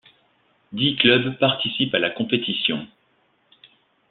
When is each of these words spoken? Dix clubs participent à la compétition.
Dix 0.71 0.95
clubs 0.97 1.37
participent 1.37 1.93
à 1.93 1.99
la 1.99 2.09
compétition. 2.09 2.87